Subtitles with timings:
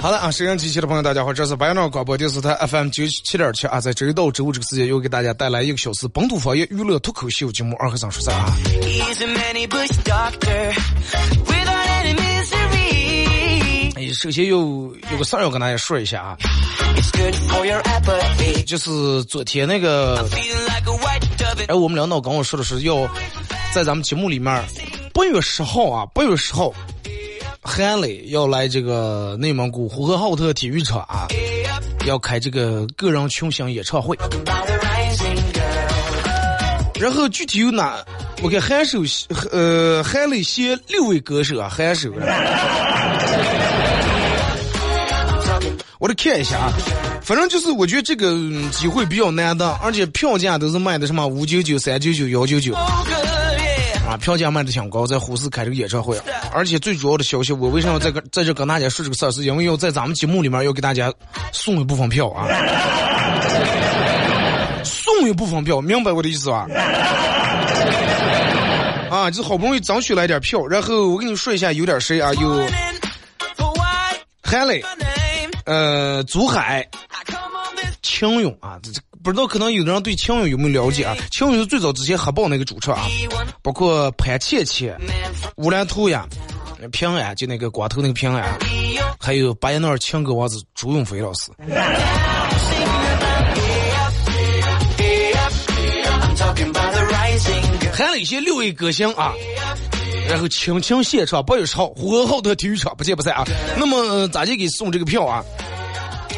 [0.00, 8.54] 好的啊，收音机前的朋友，大家好，这是白鸟广播电视台 FM 九七点七啊，在周一到周五这个时间，又给大家带来一个小时本土方言娱乐脱口秀节目二和尚说事啊。
[14.08, 16.36] 哎，首先有有个事儿要跟大家说一下啊，
[18.66, 20.26] 就是昨天那个，
[21.66, 23.06] 哎，我们领导跟我说的是要
[23.70, 24.64] 在咱们节目里面，
[25.12, 26.72] 八月十号啊，八月十号。
[27.60, 31.28] 韩磊要来这个内蒙古呼和浩特体育场啊，
[32.06, 34.16] 要开这个个人群星演唱会。
[36.98, 38.02] 然后具体有哪？
[38.40, 39.00] 我看韩首
[39.50, 42.10] 呃，韩磊写六位歌手啊，韩首。
[45.98, 46.72] 我得看一下啊，
[47.22, 48.30] 反正就是我觉得这个
[48.70, 52.72] 机会比较难得，而且票价都是卖的什么五九九、三九九、幺九九。
[52.74, 56.18] 啊，票价卖的挺高，在呼市开这个演唱会，
[56.50, 61.12] 而且最主要的消息，我为什么在在这跟大家说这个事儿，是因为要在咱们节目里面要给大家
[61.52, 62.46] 送一部分票啊，
[64.82, 66.66] 送一部分票，明白我的意思吧？
[69.10, 72.32] 啊，就好不容易争取来点票，然后我跟你说一下，有点谁啊？
[72.34, 72.64] 有
[74.42, 74.82] 韩磊，
[75.68, 76.88] 呃，祖海，
[78.02, 79.02] 青勇啊，这这。
[79.22, 81.14] 不知道可能有的人对青勇有没有了解啊？
[81.30, 83.04] 青勇是最早之前黑豹那个主唱啊，
[83.62, 84.98] 包括潘倩倩、
[85.56, 86.26] 乌兰图呀、
[86.90, 88.58] 平安，就那个光头那个平安，
[89.20, 91.50] 还有巴彦淖尔情歌王子朱永飞老师。
[97.92, 99.34] 还了一些六位歌星啊，
[100.28, 103.44] 然后倾情献唱八月十号呼和浩特体育场不见不散啊！
[103.78, 105.42] 那么咋就给送这个票啊？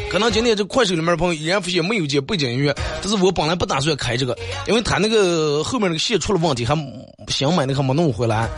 [0.09, 4.37] 可能今天这快手里面的朋友依然发现没有接背景音乐，但是我本来不打算开这个，
[4.67, 6.75] 因为他那个后面那个线出了问题，还
[7.27, 8.49] 想买的还没弄回来。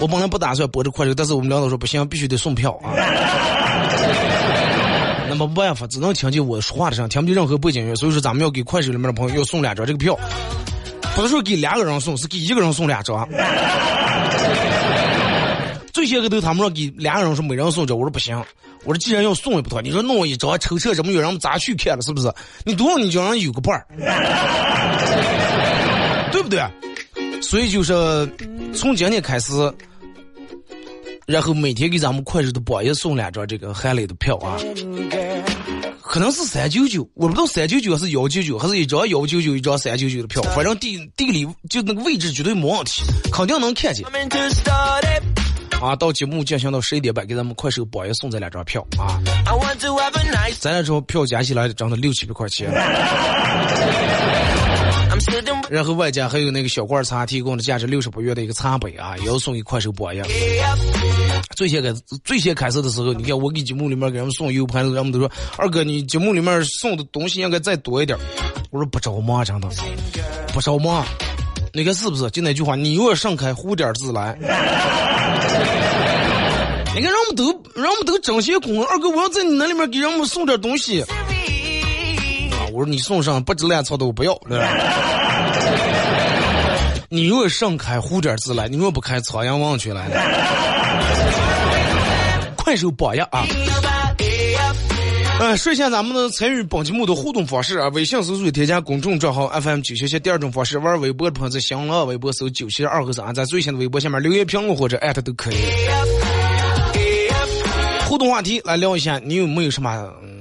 [0.00, 2.92] 我本来不打算播这快手，但是我们领导说不行，必须得送票啊。
[5.28, 7.96] 那么没办法，只能听见我说话的声，听不见任何背景音乐。
[7.96, 10.18] 所以说，咱们要给快手里面的朋友要送两张这个票，
[11.14, 13.28] 不是说给两个人送，是给一个人送两张。
[15.92, 18.36] 最先个头他们说给两个人说每人送张，我说不行。
[18.84, 22.02] 我说既然要送也不妥，你说弄一张抽车这么远，让我们咋去看了？
[22.02, 22.30] 是不是？
[22.64, 23.86] 你多少你就让人有个伴儿，
[26.30, 26.60] 对不对？
[27.40, 28.28] 所以就是
[28.74, 29.52] 从今天开始，
[31.26, 34.58] 然后每天给咱们快手的榜一送两张这个韩磊的票啊，
[36.14, 43.02] 可能是三九九，我不知道三九九还是幺九九，还是一张幺九九一张三九九的票，反正地地理就那个位置绝对没问题，
[43.32, 44.06] 肯定能看见。
[45.82, 49.18] 啊，到节目进行到十一点半，给咱们快手榜爷送这两张票啊！
[50.60, 52.70] 咱俩之后票加起来涨到六七百块钱，
[55.70, 60.22] 然后外加还有那个小罐茶提供的价值六十八元的一个茶杯啊，也要送给快手榜爷。
[61.56, 61.92] 最先开
[62.24, 68.18] 最先开始的时候，你看我给节目里面给人们送 U 盘，人们都说二哥你节目里面送的东西应该再多一点。
[68.70, 69.68] 我说不着忙，真的
[70.52, 71.04] 不着忙。
[71.72, 72.28] 你看是不是？
[72.30, 74.36] 就那句话，你若盛开，蝴蝶自来。
[76.94, 81.04] 你看，人们都人们都争先恐后，二哥，我要在你那里面给人们送点东西。
[82.74, 84.68] 我说你送上不知烂草的我不要，对吧？
[87.08, 90.20] 你若盛开糊点自来，你若不开朝阳望去来了。
[92.56, 93.46] 快手榜样啊！
[95.38, 100.18] 呃，说一下咱们的参与本节目的互动方式啊，微信搜索添加公众账号 FM 九七七。
[100.18, 105.56] 第二种方式，玩微博的朋友在新浪微博搜九七二和三，在最新的微博下面留言评论或者艾特都可以。
[108.08, 109.90] 互动话题来聊一下，你有没有什么
[110.22, 110.33] 嗯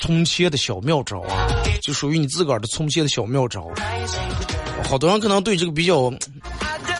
[0.00, 1.48] 存钱的小妙招啊？
[1.82, 3.66] 就属于你自个儿的存钱的小妙招。
[4.88, 6.12] 好多人可能对这个比较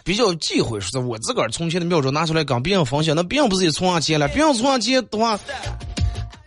[0.05, 4.29] 比较忌讳，说我自个儿存钱的妙招拿出来跟别人分享，那别人不是也存上钱了？
[4.29, 5.39] 别人存上钱的话。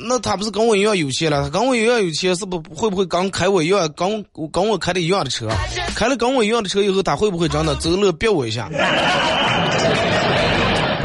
[0.06, 1.44] 那他不是跟我一样有钱了？
[1.44, 5.48] 他跟我一样有钱，是不会不会刚开我一样，刚跟我开的一样的车，
[5.96, 8.69] 开了跟我一样的车以后，他会不会真的走路别我一下？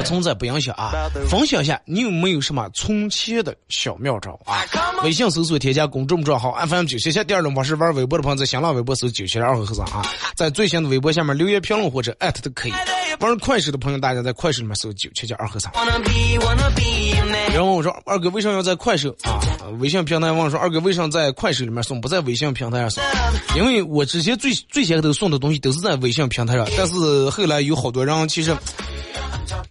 [0.09, 0.93] 存在不影响啊！
[1.29, 4.65] 分享一下，你有没有什么存钱的小妙招啊？
[5.05, 10.03] 微信搜索添加公众账号 FM 九七七，第二种方式玩微博的朋友在新浪微博搜九七二和和尚啊，
[10.35, 12.73] 在最新的微博下面留言评论或者艾特都可以。
[13.21, 15.71] 玩快手的朋友，大家在快手里面搜九七七二和尚。
[17.53, 19.39] 然后我说二哥为什么要在快手啊？
[19.79, 23.05] 微信平台问说二哥为什么在快手里面送，不在微信平台上送？
[23.57, 28.57] 因为我之前最最先头送的东西都是在微信平台上，但是后来有好多人其实。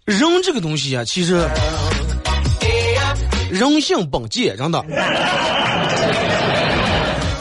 [0.06, 1.48] 人这个东西啊，其实
[3.52, 4.84] 人性本贱，真的。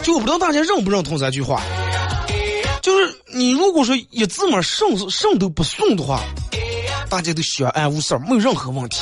[0.02, 1.60] 就我不知道大家认不认同这句话，
[2.80, 6.20] 就是你如果说一字么剩剩都不送的话，
[7.08, 9.00] 大家都相安无事，没有任何问题，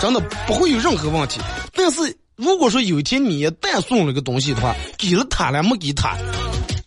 [0.00, 1.38] 真的不会有任何问题。
[1.74, 6.16] 但是如果说有一天你一旦送了个东西的话，给了他了没给他，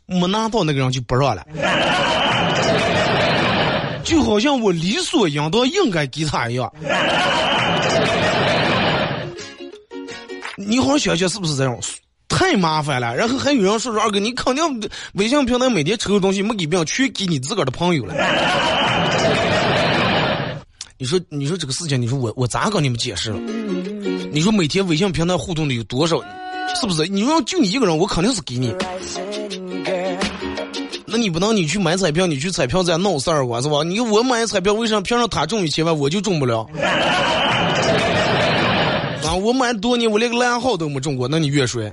[0.08, 1.46] 没拿到那个人就不让了。
[4.06, 6.72] 就好像我理所应当应该给他一样，
[10.56, 11.78] 你好好想想是不是这样？
[12.30, 13.16] 太麻烦了。
[13.16, 14.64] 然后还有人说说二哥，你肯定
[15.14, 18.14] 微信平台每天抽的东西没给别人，全给你自个儿的朋友了。
[20.98, 23.32] 你说，你说这个事情，你说我我咋跟你们解释？
[24.32, 26.18] 你说每天微信平台互动的有多少？
[26.80, 27.08] 是不是？
[27.08, 28.74] 你说就你一个人，我肯定是给你。
[31.16, 33.84] 那你不能你去买彩票，你去彩票站闹事儿，我是吧？
[33.84, 36.68] 你我买彩票，为啥凭什么他中一千万，我就中不了？
[39.24, 39.34] 啊！
[39.34, 41.90] 我买多年，我连个蓝号都没中过，那你越水？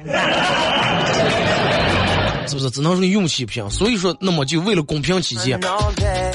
[2.48, 2.68] 是不是？
[2.70, 3.70] 只能说你运气不行。
[3.70, 5.56] 所以说，那么就为了公平起见，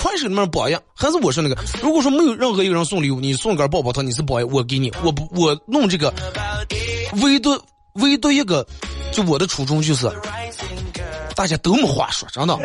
[0.01, 6.13] 快手里面榜样，还是我说那个，如果说没有任何一个人送礼物，你送根抱抱糖，你是榜样，我给你，我不我弄这个，
[7.21, 7.61] 唯独
[7.95, 8.65] 唯独一个，
[9.11, 10.09] 就我的初衷就是。
[11.37, 12.57] 大家都没话说，真的，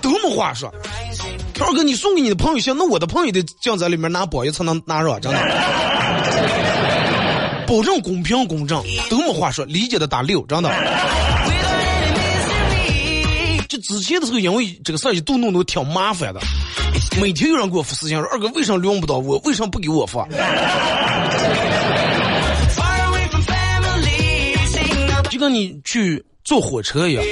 [0.00, 0.72] 都没话说。
[1.60, 5.38] 二哥，你送给你的朋友行，那我的朋友得将在里面拿包，也才能拿上，真的。
[7.66, 10.70] 保证公平公正，都没话说，理解的打六，真的。
[13.68, 16.40] 就之前的时候，因为这个事儿一度弄得挺麻烦的，
[17.20, 19.36] 每天有人给我发私信说：“二哥，为什么轮不到我？
[19.44, 20.26] 为什么不给我发？”
[25.42, 27.24] 那你去坐火车一样，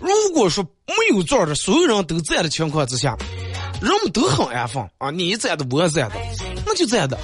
[0.00, 3.14] 如果说没有座的，所有人都在的情况之下，
[3.82, 6.12] 人们都很安分啊，你在的我在的，
[6.64, 7.18] 那就在的。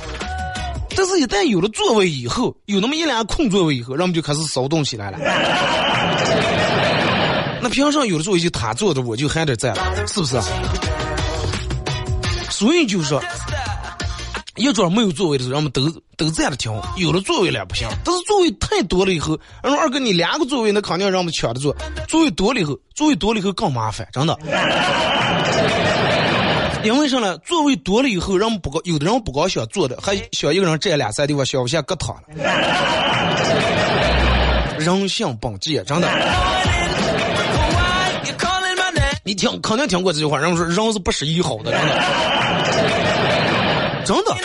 [0.94, 5.18] 但是，一旦有了座位以后，有那么一两空座位以后，人们就开始骚动起来了。
[7.62, 10.38] 那平常有的座位就他坐的，我就还得在了，是不是？
[12.50, 13.24] 所以就说。
[14.56, 21.74] 一桌没有座位的时候，人们都都站着听；有了座位了不行，但是座位太多了以后，然后二哥你两个座位，那肯定让我们抢着坐。
[22.08, 24.36] 座位多了以后，座位多了以后更麻烦，真的。
[26.82, 27.38] 因为啥呢？
[27.38, 32.22] 座位多了以后，人们不高，有的人不高想坐的，还想一个人占俩三地方，想不下搁躺了。
[34.78, 36.08] 人性本贱，真的。
[39.22, 42.99] 你听，肯定听过这句话，人们说人是不识一好的，真的。
[44.04, 44.36] 真的，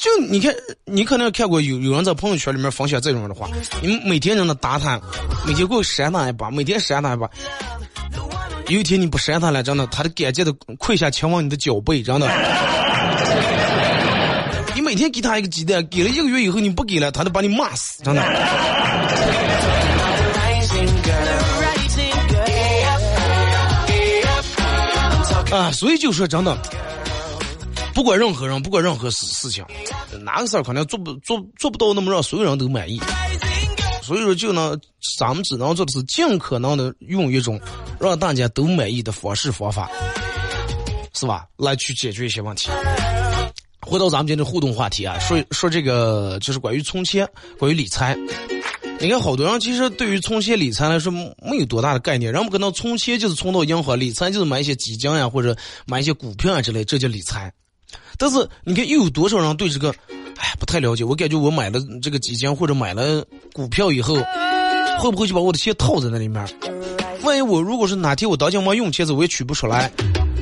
[0.00, 0.52] 就你看，
[0.84, 3.48] 你可能看过有有人在朋友圈里面分享这种的话，
[3.80, 5.00] 你每天让他打他，
[5.46, 7.28] 每天给我扇他一把，每天扇他一把。
[8.68, 12.28] 有一天你不扇他了，真的，他的感激的跪下亲吻你的脚背，真的。
[14.74, 18.22] 你每天给他一个鸡蛋，给了一个月以后你不给了，他都把你骂死，真的。
[25.50, 26.56] 啊，所以就说真的。
[27.94, 29.64] 不管任何人，不管任何事事情，
[30.22, 33.00] 哪个事儿可能做不做做不到那么让所有人都满意，
[34.02, 34.78] 所以说就能
[35.18, 37.60] 咱们只能做的是尽可能的用一种
[38.00, 39.90] 让大家都满意的方式方法，
[41.14, 41.44] 是吧？
[41.56, 42.70] 来去解决一些问题。
[43.82, 48.16] 回到咱们今天的互动话题啊，说说这个就是关于存钱，关于理财。
[49.00, 57.52] 你看，好多人其实对于存钱理财来说没有多大的概念，人们可能存钱就是存到银行，理财就是买一些基金呀，或者买一些股票啊之类，这叫理财。
[58.22, 59.92] 但是你看，又有多少人对这个，
[60.36, 61.02] 哎，不太了解？
[61.02, 64.14] 我感觉我买了这个基金或者买了股票以后，
[65.00, 66.40] 会不会就把我的钱套在那里面？
[67.24, 69.90] 万一我如果是哪天我当家没用钱子，我也取不出来。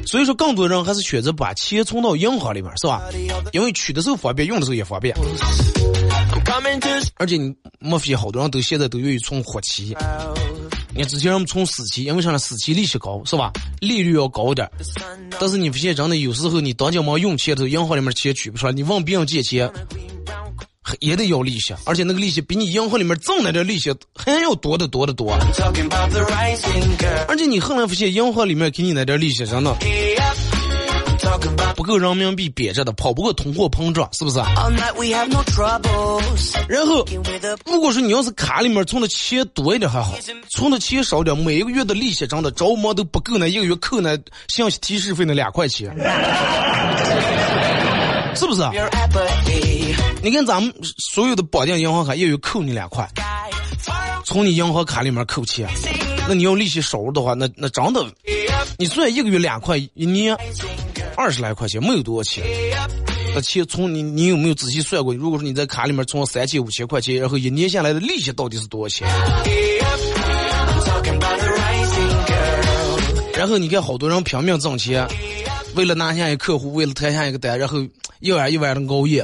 [0.05, 3.01] 所以说，更多人还是选择把钱存到银行里面，是吧？
[3.53, 5.17] 因为取的时候方便，用的时候也方便。
[7.17, 9.97] 而且你没发现好多人都现在都愿意存活期？
[11.01, 12.39] 你看之前我们存死期，因为啥呢？
[12.39, 13.51] 死期利息高，是吧？
[13.81, 14.71] 利率要高点。
[15.39, 19.73] 但是你发现真的有时候你当家没用钱的时候，银行里面钱取不出来，你问别人借钱
[20.99, 25.33] 也得要利息，而且那个利息比你银行里面挣来的利息还要多得多得多。
[27.27, 29.75] 而且你后来发现银行里面给你那点利息真的。
[31.77, 34.39] 不够人民币贬值的，跑不过通货膨胀，是不是？
[36.69, 37.07] 然后，
[37.65, 40.15] 如果说你要是卡里面存的钱多一点还好，
[40.51, 44.19] 存的钱少点，每一个月的利息涨的着忙都不够，那一个月扣那
[44.49, 45.89] 信息提示费那两块钱，
[48.37, 48.63] 是不是？
[50.23, 50.73] 你看咱们
[51.13, 53.09] 所有的绑定银行卡也有扣你两块，
[54.25, 55.69] 从你银行卡里面扣钱，
[56.29, 58.05] 那你要利息少的话，那那真的，
[58.79, 60.37] 你算一个月两块，一年。
[61.21, 62.43] 二十来块钱没有多少钱，
[63.35, 65.13] 那钱从你你有没有仔细算过？
[65.13, 69.07] 如果说你在卡里面存三千五千块钱，然后一年下来的利息到底是多少钱？
[73.35, 75.07] 然后你看好多人拼命挣钱，
[75.75, 77.77] 为了拿下一个客户，为了谈下一个单，然后
[78.21, 79.23] 一晚一晚的熬夜。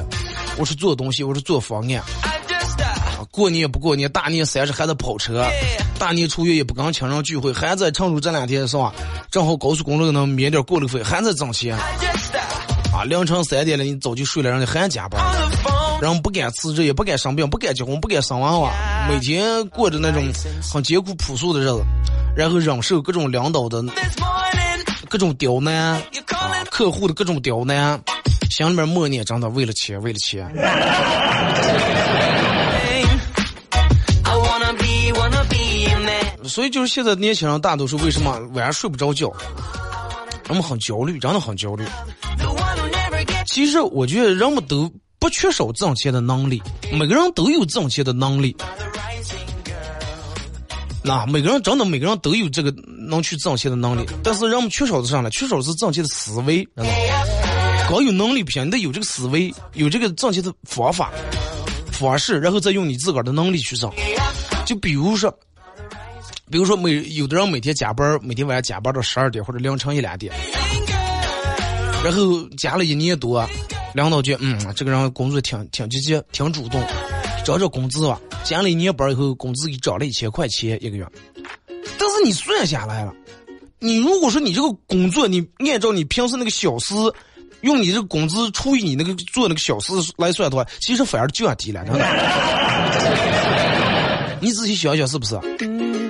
[0.59, 2.03] 我是做东西，我是做方案。
[3.37, 5.45] 过年也不过年，大年三十还在跑车，
[5.99, 8.91] 大年初一也不跟亲人聚会，还在成都这两天是吧？
[9.29, 11.77] 正好高速公路能免点过路费，还在挣钱。
[12.91, 15.21] 啊，凌晨三点了，你早就睡了，让你还加班，
[16.01, 18.71] 人不敢辞职，也不敢生病，不敢结婚，不敢生娃娃，
[19.07, 20.23] 每天过着那种
[20.73, 21.83] 很艰苦朴素的日子，
[22.35, 23.83] 然后忍受各种领导的
[25.09, 26.01] 各种刁难，啊，
[26.71, 28.01] 客户的各种刁难，
[28.49, 30.51] 心里面默念：真的为了钱，为了钱。
[36.47, 39.31] 所以就是现在年轻人大多数为什么晚上睡不着觉？
[40.47, 41.83] 人们很焦虑，真的很焦虑。
[43.45, 44.89] 其实我觉得人们都
[45.19, 46.63] 不缺少挣钱的能力，
[46.93, 48.55] 每个人都有挣钱的能力。
[51.03, 52.73] 那每个人真的每个人都有这个
[53.09, 55.29] 能去挣钱的能力，但是人们缺少的是啥呢？
[55.31, 56.85] 缺少的是挣钱的思维，知道？
[57.89, 61.11] 光有能力不行，你得有这个思维，有这个挣钱的方法、
[61.91, 63.91] 方式，然后再用你自个儿的能力去挣。
[64.65, 65.33] 就比如说。
[66.49, 70.33] 比如说，每有的人每天加班，每天晚上加班到十二点或者凌晨一两点，
[72.03, 73.45] 然后加了一年多，
[73.93, 76.81] 领导觉得嗯，这个人工作挺挺积极，挺主动，
[77.43, 78.17] 找找工资吧。
[78.45, 81.05] 加了一年班以后，工资给涨了一千块钱一个月。
[81.99, 83.13] 但是你算下来了，
[83.79, 86.93] 你如果说你这个工作，你按照你平时那个小时，
[87.59, 92.05] 用你这个工资除以你那个做那个小时来算的话，其实反而降低了，真的。
[94.39, 95.35] 你仔细想想，是不是？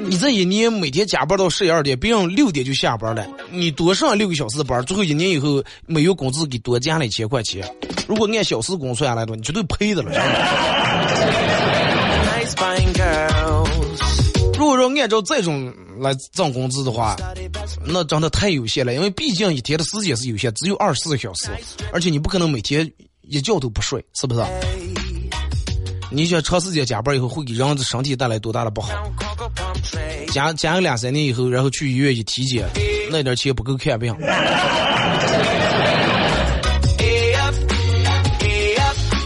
[0.10, 7.70] 你这一年每天加班到十一二点，别人六点就下班了，你多上六个小时的班，最后一年以后每月工资给多加了一千块钱。
[8.08, 10.12] 如果按小时工算下来的话，你绝对赔的了。
[14.58, 17.18] 如果说按照这种来涨工资的话，
[17.86, 21.50] 那真的太有限了，因为毕竟一天的时间是有限，只有二十四个小时，
[21.92, 22.90] 而且你不可能每天
[23.24, 24.42] 一觉都不睡，是不是？
[26.10, 28.90] 你想长时间加班以后会给人的身体带来多大的不好？
[30.32, 32.68] 加加个两三年以后，然后去医院一体检，
[33.10, 34.16] 那点钱不够看病。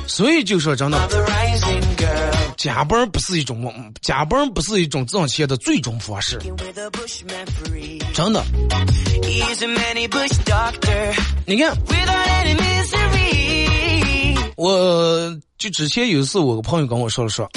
[0.08, 0.98] 所以就说真的，
[2.58, 6.40] 加班不是一种加班不是一种挣钱的最终方式。
[8.14, 8.44] 真的，
[11.46, 11.76] 你看。
[14.58, 17.50] 我就之前有一次，我个朋友跟我说了说，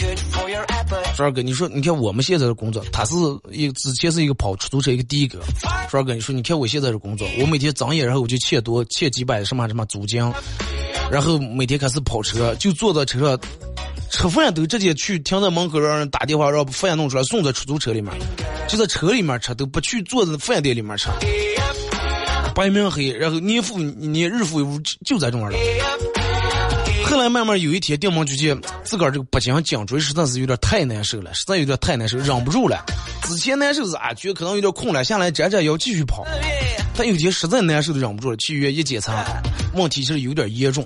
[1.17, 3.15] 说二哥，你说你看我们现在的工作，他是
[3.51, 5.39] 一之前是一个跑出租车一个的哥，
[5.89, 10.21] 说二哥，你说你看我现在的工作，我每天睁眼然后我就欠多欠几百什么什么租金，
[11.11, 13.39] 然后每天开始跑车，就坐在车上
[14.11, 18.13] 吃饭都直接去停在门口让人打电话让饭弄出来送在出租车里面，
[18.69, 21.09] 就在车里面吃都不去坐在饭店里面吃，
[22.55, 25.59] 白明黑，然后年复年日复一日就在这玩了。
[27.15, 32.85] 后来慢慢有一天，定门就见自个儿这个不讲颈椎实在是有点太难受了，实在有点太难受，忍不住了。
[33.23, 36.27] 之前难受是啊，觉得可能有点困了，下来站站腰继续跑。
[36.97, 39.25] 但有天实在难受的忍不住了，去医院一检查，
[39.75, 40.85] 问题其实有点严重。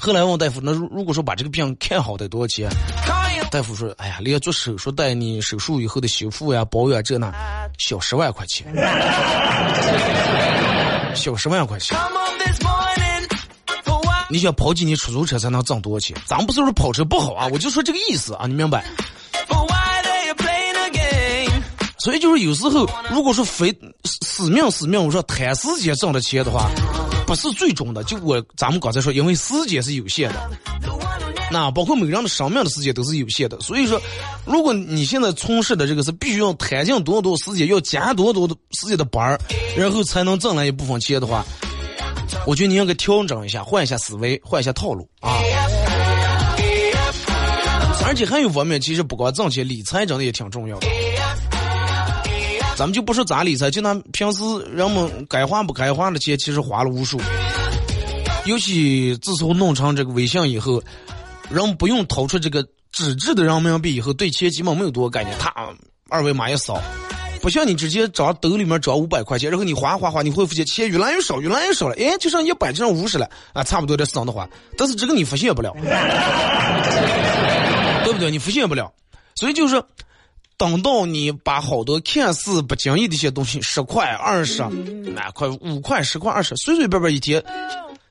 [0.00, 2.68] 后来问大夫，那如如果说把这个病看好得多少钱？
[3.52, 7.32] 大夫说，哎呀，连做手术带你手术以后的修复呀、保养这那，
[7.78, 8.66] 小十万块钱，
[11.14, 11.96] 小十万块钱。
[14.30, 16.16] 你想跑几年出租车才能挣多少钱？
[16.26, 18.84] 咱不是说跑车不好啊，我就说这个意思啊，你明白？
[22.00, 26.70] 所以就是有时候，如果说非死命死命，我说谈时间挣的钱的话，
[27.26, 28.04] 不是最终的。
[28.04, 30.50] 就我咱们刚才说，因为时间是有限的，
[31.50, 33.60] 那包括每个人的生命的时间都是有限的。
[33.60, 34.00] 所以说，
[34.46, 39.38] 如果你现在从事的这个是必须要摊进多多时间，要加多多的时间的班儿，
[39.76, 41.44] 然后才能挣来一部分钱的话，
[42.46, 45.38] 我觉得你应该调整一下，换一下思维，换一下套路啊。
[48.06, 50.86] 而且还有方面，其实不光挣钱，理财真的也挺重要的。
[52.76, 54.42] 咱们就不说咋理财，就拿平时
[54.72, 57.20] 人们该花不该花的钱，其实花了无数。
[58.46, 60.82] 尤其自从弄成这个微信以后，
[61.50, 65.36] 人们不用掏出这个纸质的人民币以后，对钱基本没有多概念。
[65.38, 65.52] 他
[66.08, 66.80] 二维码一扫，
[67.48, 71.94] 不像你直接找兜里面找五百块钱，然后你花花花，你会发现钱越来越少，越来越少了。
[71.98, 75.72] 哎，就剩一百，就剩五十了啊，差不多的省的话，但是这个你发现不了，
[78.04, 78.30] 对不对？
[78.30, 78.92] 你发现不了，
[79.34, 79.82] 所以就是。
[80.58, 84.60] 等到你把好多看似不经意的一些东西，十块、二十、
[85.14, 87.40] 那块、五块、十块、二十，随随便便一贴，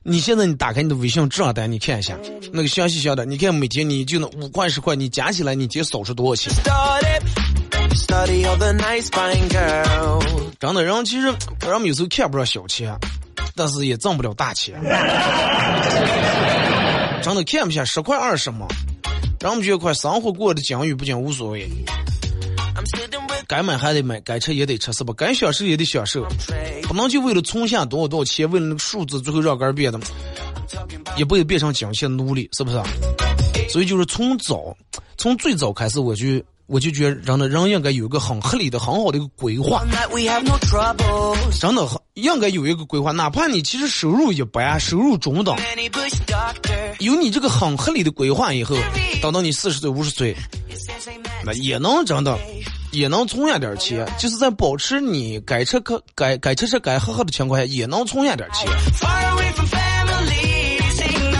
[0.02, 2.18] 你现在你打开你的微信账单，你看一下
[2.50, 6.50] 那个详细小的，你看每天你就那五块、十块，你加起来你今天扫出多少钱？
[10.58, 11.26] 真的，人其实
[11.60, 12.92] 人们有时候看不上小钱，
[13.54, 14.74] 但是也挣不了大钱。
[17.22, 18.66] 真的看不下十块二十嘛，
[19.40, 21.68] 人们觉得快生活过得紧与不紧无所谓。
[23.46, 25.12] 该买还得买，该吃也得吃，是吧？
[25.16, 26.26] 该享受也得享受，
[26.84, 30.00] 不能就为了存下多少多少钱，为了那个数字，最后让个人变得，
[31.16, 32.80] 也不会变成金钱奴隶，是不是？
[33.68, 34.74] 所以就是从早，
[35.18, 36.26] 从最早开始，我就
[36.68, 39.84] 我就觉得，人的人应该有一个很合理的、很好的一个规划，
[41.58, 45.56] 真的很应该有一个规划，哪怕你其实收入一般，收入中等，
[47.00, 48.76] 有你这个很合理的规划以后，
[49.20, 50.36] 等到你四十岁、五十岁，
[51.44, 52.38] 那也能真的。
[52.90, 58.66] 也能存下点钱，就是在保持你该吃可该该吃吃该喝喝的情况下，也能存下点钱。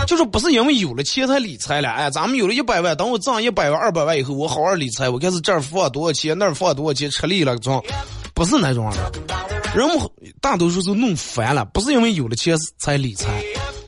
[0.09, 7.79] 就是不是因为有了钱才理财了，哎，咱们有了一百万，等我挣一百万、二百万以后，我好好理财，我开始这儿放多少钱，那儿放多少钱，吃力了装，
[8.33, 9.13] 不是那种的。
[9.75, 9.99] 人们
[10.41, 13.29] 大多数都弄烦了，不是因为有了钱才理财，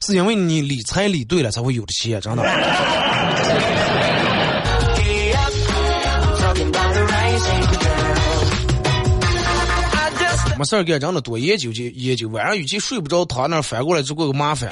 [0.06, 2.42] 是因为你理财理对了才会有的钱，真的。
[10.58, 12.28] 没事儿干，真的多研究研研究。
[12.28, 14.70] 晚上与其睡不着，躺那翻过来就过个麻烦。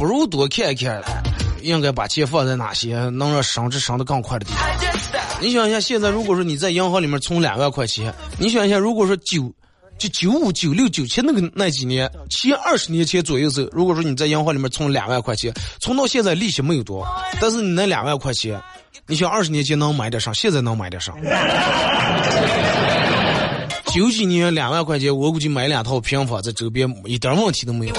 [0.00, 1.02] 不如多看一看，
[1.60, 4.66] 应该把钱放在哪些能让升值升得更快的地方。
[5.42, 9.52] 你想一下，现在如果说你在银行里面存两万块钱，你想一下，如果说九
[9.98, 17.06] 就九五、九六、九七那个那几年，前二十年前左右时候，如果说你在银行里面存两万块钱，存到现在利息没有多，
[17.38, 18.58] 但是你那两万块钱，
[19.06, 20.32] 你想二十年前能买点啥？
[20.32, 21.12] 现在能买点啥？
[23.92, 27.94] 九几年两万块钱，我估计买两套平房，在周边一点问题都没有。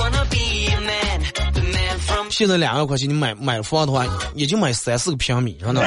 [2.31, 5.81] 现在两万块钱，你买买房的话，也就买三四个平米，真的。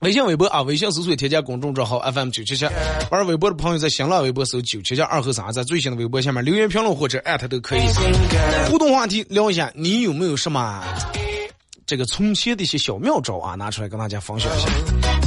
[0.00, 2.66] 微信、微博啊，微信搜索添加公众账号 FM 九七七，
[3.10, 7.80] 玩微博的朋友在新浪微博搜九七七二和三，在最新的微博下面留言评论或者艾特都可以。
[8.68, 10.82] 互动话题聊一下，你有没有什么？
[11.86, 15.19] 这个存钱的一些小妙招啊，拿出来跟大家分享一下。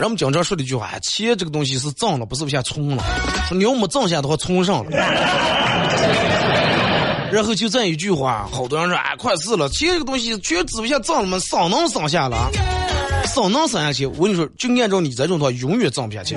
[0.00, 3.04] 人们经常说的一句话：钱这个东西是挣了，不是不下存了。
[3.46, 4.90] 说你要没挣下的话，存上了。
[7.30, 9.68] 然后就这一句话，好多人说：哎，快死了！
[9.68, 12.50] 钱这个东西全指不下挣了嘛，生能生下了，
[13.26, 14.06] 生能生下去。
[14.06, 16.34] 我跟你说，就按照你这种的话，永远挣不下去，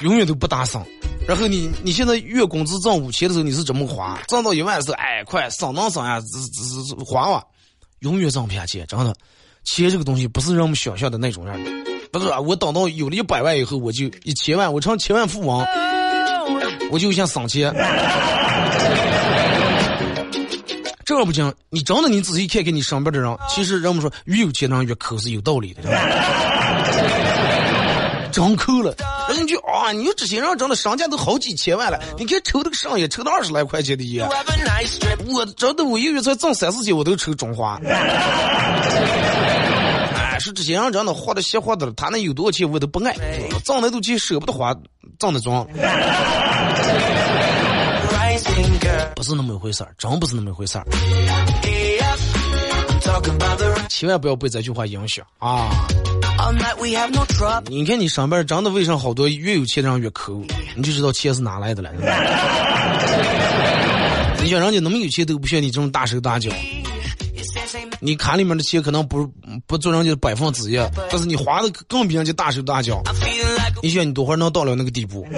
[0.00, 0.82] 永远都不打省。
[1.28, 4.18] 然后你你现在月工资挣五千的时候，你是怎么花？
[4.26, 7.42] 挣到一万的时候，哎，快省能省下，只只是花，
[8.00, 9.14] 永远挣不下去，真的。
[9.64, 11.70] 钱这个东西不是人们想象的那种样的。
[12.12, 15.66] 不是啊，我等到有了一百万以后，我就一千万，我成千万富翁，
[16.90, 17.74] 我就想省钱。
[21.04, 25.82] 这不行，你真的你仔细看看你身边的人，其实人们说越有钱的人越抠是有道理的。
[28.32, 28.94] 真抠了。
[29.28, 34.28] 人家就啊，你说这些人真的身价都好几千万了，你看抽这个上烟，抽到二十来块钱的烟，
[35.26, 37.80] 我真的我一个月才挣三四千，我都抽中华。
[40.44, 43.14] 哎，是这些人真的活的邪活的了，他能有多少钱我都不爱，
[43.64, 44.76] 挣那多钱舍不得花，
[45.18, 45.66] 挣的装。
[49.16, 50.84] 不是那么一回事儿，真不是那么一回事儿。
[53.88, 55.70] 千万不要被这句话影响啊！
[57.68, 60.44] 你看你上班真的为啥好多越有钱的人越抠？
[60.76, 61.90] 你就知道钱是哪来的了。
[64.42, 66.50] 你想人家那么有钱都不像你这种大手大脚，
[68.04, 69.26] 你卡里面的钱可能不
[69.66, 70.76] 不做人家的百分之一，
[71.10, 73.02] 但是你花的更比人家大手大脚。
[73.82, 75.26] 你想你多会儿能到了那个地步？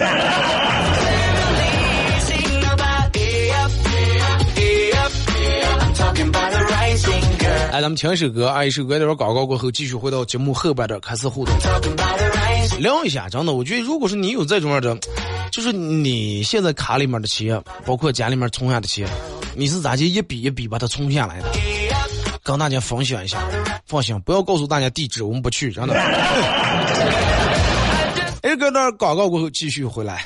[7.70, 11.54] 来，咱们听一首歌，啊，一首歌，点广告过后，继续回到节目后半段开始互动，
[12.80, 13.28] 聊一下。
[13.28, 14.98] 真的，我觉得如果是你有这种样的，
[15.52, 19.08] 就是你现在卡里面的钱，包括家里面存下的钱，
[19.54, 21.75] 你是咋就一笔一笔把它存下来的？
[22.46, 23.42] 跟大家分享一下。
[23.86, 25.94] 放心，不要告诉大家地址，我们不去，真的。
[28.42, 30.24] 哎，搁那广告过后，继续回来。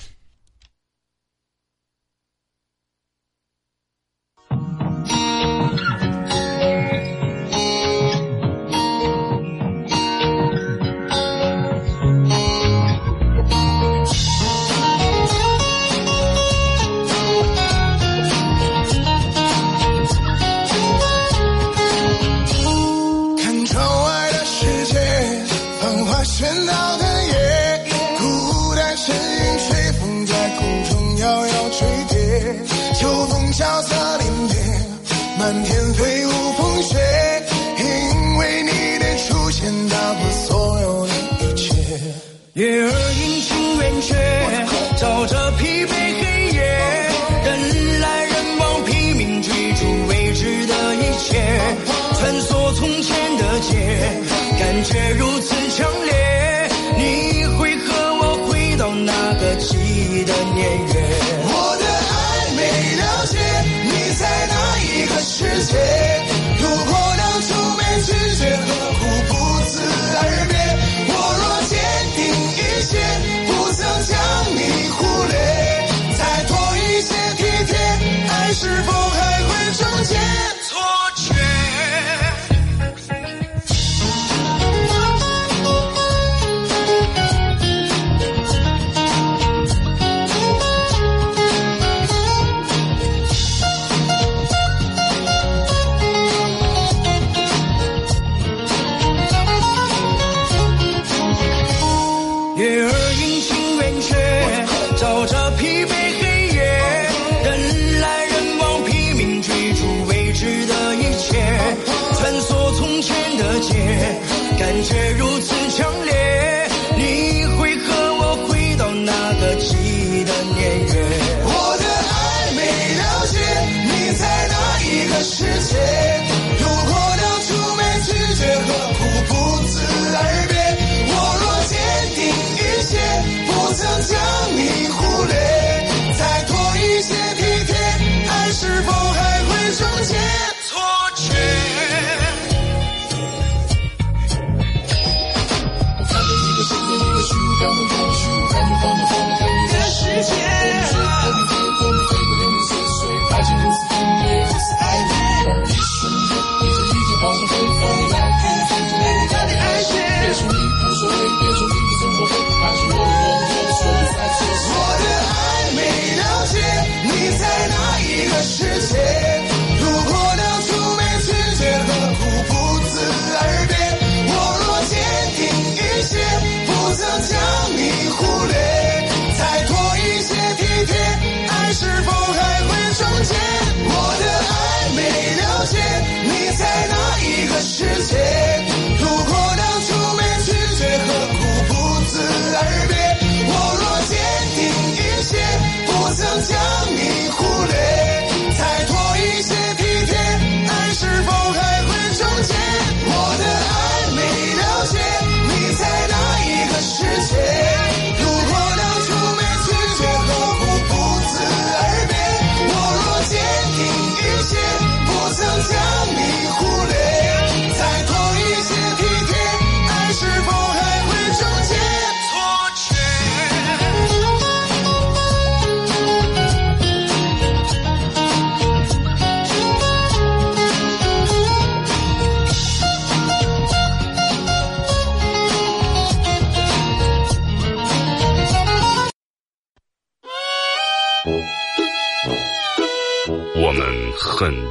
[42.63, 43.00] 我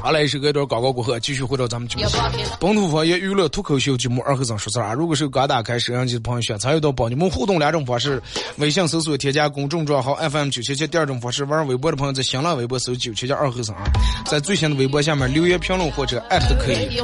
[0.00, 2.10] 好嘞，是隔一段广告过后，继续回到咱们节目。
[2.58, 8.20] 本土方言娱乐脱口秀节目《二和尚说事儿》啊，如果是刚打开摄像机的朋友，选参与到帮你们互动两种方式：
[8.56, 13.84] 微信搜索添加公众账号 FM 九七七；第二种方式，玩微博的朋友在新浪微博搜九七七二和尚啊，
[14.26, 17.00] 在最新的微博下面留言评论或者艾特都可以。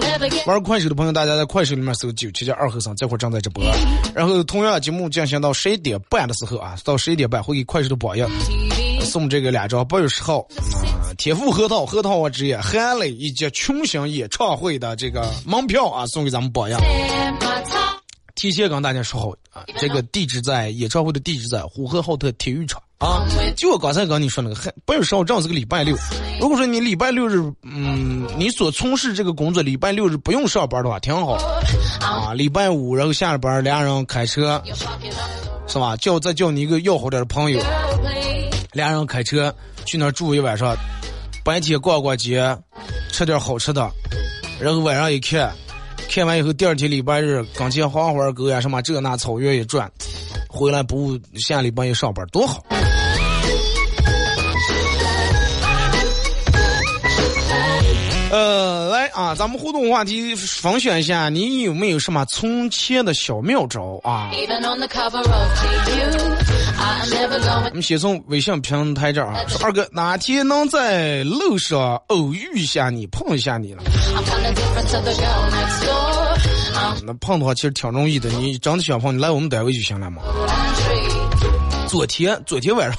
[0.47, 3.65] 玩快手的朋友，大家在快手里面搜九七七二和尚，这会儿正在直播。
[4.15, 8.29] 然后同样节目进行到十一点半的时候啊，到十一点半会给快手的榜样.
[9.01, 16.81] 送这个两张八月十号啊天赋核桃核桃我之夜韩磊以及群星演唱会的这个门票啊，送给咱们榜样。
[18.37, 23.27] 提前跟大家说好啊，这个地址在演唱会的地址在呼和浩特体育场啊。
[23.55, 25.95] 就我刚才跟你说那个，还八月十号正好是个礼拜六。
[26.41, 31.33] 如果说你礼拜六日，嗯，你所从事这个工作礼拜六日不用上班的话，挺好
[32.01, 32.33] 啊。
[32.33, 34.63] 礼拜五然后下了班，俩人开车
[35.67, 35.95] 是吧？
[35.97, 37.61] 叫再叫你一个要好点的朋友.
[38.73, 39.55] 俩人开车
[39.85, 40.77] 去那儿住一晚上，
[41.45, 42.57] 白天逛逛街，
[43.11, 43.91] 吃点好吃的，
[44.61, 45.53] 然后晚上一看，
[46.09, 49.91] 看完以后第二天礼拜日刚去黄花沟呀什么这那草原一转，
[50.49, 52.65] 回来不误下礼拜一上班多好。
[58.31, 64.01] 呃，来啊，咱们互动话题分享一下，你有没有什么存钱的小妙招？
[64.05, 64.31] 啊。
[67.65, 73.83] 我们先从微信平台这儿啊，说二哥哪天能在路上偶遇一下你，碰一下你了
[77.05, 80.23] 那碰的话其实挺容易的，你真的想碰，你来我们单位就行了嘛。
[81.89, 82.99] 昨天昨天晚上，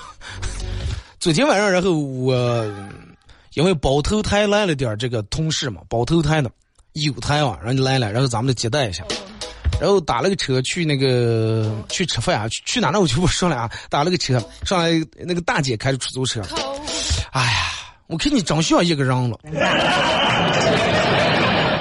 [1.22, 2.66] 昨天晚上，然后我
[3.54, 6.50] 因为包头台来了点这个同事嘛，包头台的
[6.94, 9.04] 有台啊，然后就来了，然后咱们就接待一下。
[9.80, 13.70] 然后打了个车去那个去吃饭啊，去去哪呢我就不说了啊。
[13.90, 14.92] 打了个车上来，
[15.26, 16.42] 那个大姐开着出租车，
[17.32, 17.72] 哎呀，
[18.08, 19.40] 我看你长像一个人了。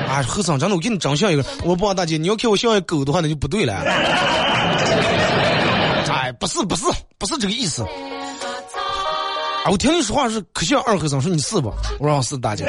[0.08, 1.44] 啊， 后生真的，我给你长像一个。
[1.62, 3.74] 我不啊大姐，你要看我像一狗的话，那就不对了。
[6.08, 6.84] 哎，不是不是
[7.18, 7.84] 不是这个意思。
[9.64, 11.72] 啊，我听你说话是可像二和尚，说你是不？
[11.98, 12.64] 我说是大姐。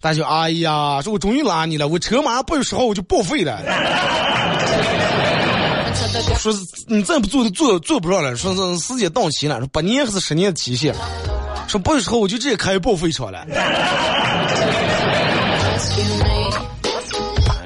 [0.00, 3.60] 大姐，哎呀，说我终于拉你了，我车马上八月十号我就报废了。
[6.38, 10.94] 说是你再不做就做做不上了，说是时间到期了，说八年还是十年的期限，
[11.68, 13.44] 说八月十号我就直接开报废厂了。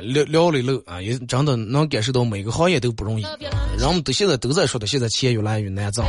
[0.02, 3.24] 聊聊了聊啊，也真的能感受到每个行业都不容易，
[3.78, 6.04] 人们都现在都在说的，现在钱越来越难挣。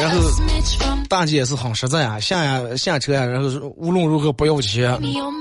[0.00, 0.16] 然后
[1.08, 4.98] 大姐也是很实在啊，下呀下车呀，然后无论如何不要钱，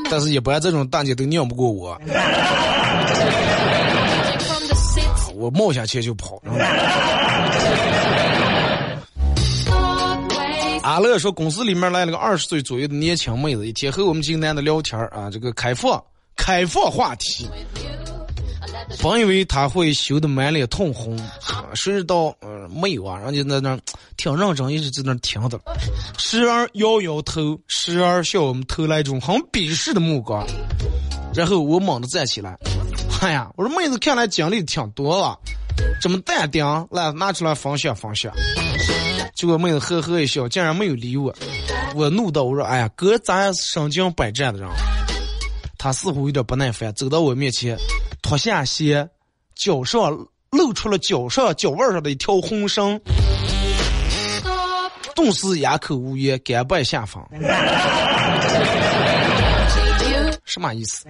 [0.10, 2.00] 但是一般这种大姐都拧不过我，
[5.36, 6.42] 我冒下去就跑。
[10.84, 16.04] 阿乐说，公司里面来了个二十岁左右的年轻妹子，一天和我们几个男的聊天啊，这个开放
[16.36, 17.48] 开放话题，
[19.02, 21.18] 本以为他会羞得满脸通红，
[21.74, 23.78] 谁知道呃没有啊，然后就在那
[24.18, 25.60] 挺认真，一直在那听着，
[26.18, 30.46] 时而摇摇头，时而向我们投来一种很鄙视的目光，
[31.34, 32.58] 然后我猛地站起来，
[33.22, 35.38] 哎呀，我说妹子看来经历挺多了，
[36.00, 38.32] 这么淡定，来拿出来分享分享。
[39.36, 41.34] 结果妹子呵呵一笑，竟然没有理我。
[41.96, 44.70] 我怒道：“我说，哎呀，哥，咱身经百战的人。”
[45.80, 47.76] 他似乎有点不耐烦，走到我面前，
[48.22, 49.10] 脱下鞋，
[49.56, 53.00] 脚上露出了脚上脚腕上的一条红绳，
[55.16, 57.24] 顿时哑口无言，甘拜下风。
[60.46, 61.06] 什么意思？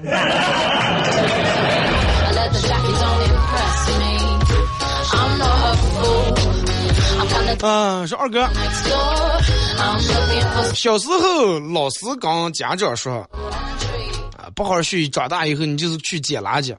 [7.64, 8.50] 嗯，说二哥，
[10.74, 13.30] 小时候老师跟家长说，
[14.56, 16.76] 不好好学习，长大以后你就是去捡垃圾。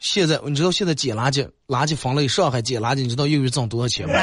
[0.00, 4.14] 现在你知道现在捡垃圾，垃圾分类，上海捡垃圾，你知道一个月挣多少钱吗？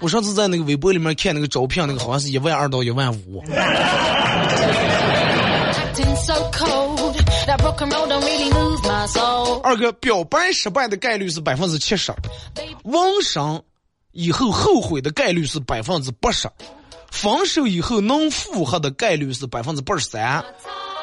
[0.00, 3.42] 我上次在那个微博里面看那个招聘，那个好像是一万二到一万五。
[9.62, 12.12] 二哥表白失败的概率是百分之七十，
[12.84, 13.60] 网上
[14.12, 16.48] 以后后悔的概率是百分之八十，
[17.10, 20.44] 分手以后能复合的概率是百分之八十三，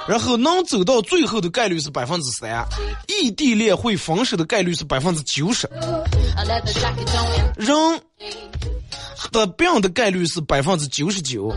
[0.08, 2.66] 然后能走到最后的概率是百分之三，
[3.08, 5.70] 异地恋会分手的概率是百分之九十，
[7.56, 7.76] 人
[9.32, 11.54] 的病的概率是百分之九十九。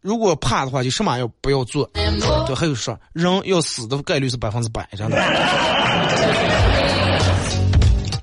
[0.00, 1.88] 如果怕的话，就什么要不要做。
[1.94, 5.16] 对，还有说人要死的概率是百分之百，真的。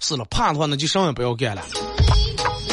[0.02, 1.64] 是了，怕的话那就什么也不要干了。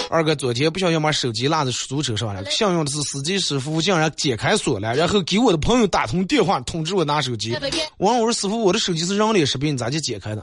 [0.10, 7.56] 二哥昨天不小心把手机落在出租车上了，幸运的是司机师傅竟然解开锁了，然后给我的朋友打通电话通知我拿手机。
[7.98, 10.42] 我问我说师傅，我的手机是人脸识别，你咋就解开的？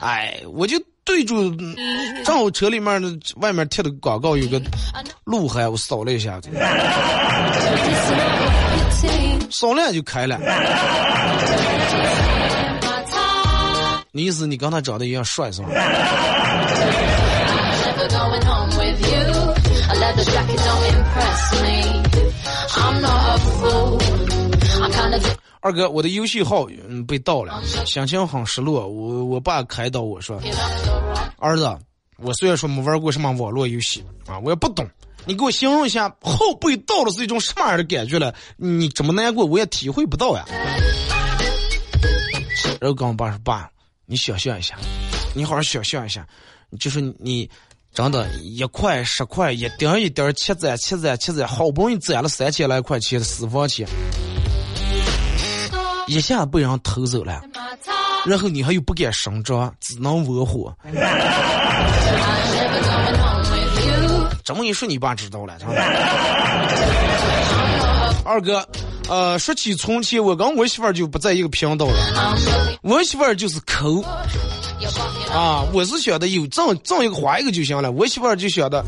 [0.00, 0.80] 哎，我就。
[1.06, 1.54] 对住，
[2.24, 4.60] 正好车里面的外面贴的广告有个
[5.22, 6.48] 路牌，我扫了一下子，
[9.52, 10.36] 扫了就开了。
[14.10, 15.62] 你意思你跟他长得一样帅是
[18.30, 18.36] 吧？
[25.60, 28.86] 二哥，我的游戏号嗯被盗了，心情很失落。
[28.86, 30.40] 我我爸开导我说
[31.38, 31.76] ：“儿子，
[32.18, 34.88] 我虽然说没玩过什么网络游戏啊，我也不懂。
[35.24, 38.32] 你给我形容一下号被盗了是一种什么样的感觉了？
[38.56, 40.44] 你怎么难过，我也体会不到呀。”
[42.80, 43.68] 然后跟我爸说：“爸，
[44.04, 44.76] 你想象一下，
[45.34, 46.24] 你好好想象一下，
[46.78, 47.50] 就是你
[47.96, 53.88] 真的，一块十块，一点一点积攒积攒积攒，好不容易攒了三千来块钱的私房钱。”
[56.06, 57.40] 一下被人偷走了，
[58.26, 60.76] 然后你还又不敢声张，只能窝火。
[64.44, 65.54] 这么一说，你爸知道了。
[68.26, 68.68] 二哥，
[69.08, 72.36] 呃，说起从前，我跟我媳妇儿就不在一个频道了。
[72.82, 74.04] 我媳妇儿就是抠，
[75.32, 77.90] 啊，我是晓得有挣挣一个花一个就行了。
[77.92, 78.84] 我媳妇就晓得